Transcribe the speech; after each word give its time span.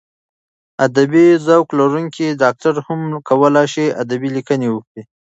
ادبي 0.85 1.25
ذوق 1.47 1.67
لرونکی 1.79 2.27
ډاکټر 2.41 2.73
هم 2.87 2.99
کولای 3.29 3.67
شي 3.73 3.85
ادبي 4.03 4.29
لیکنې 4.37 4.67
وکړي. 4.71 5.03